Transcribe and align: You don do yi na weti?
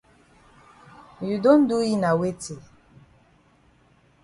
You 1.27 1.35
don 1.43 1.59
do 1.69 1.77
yi 1.87 1.95
na 2.01 2.11
weti? 2.19 2.55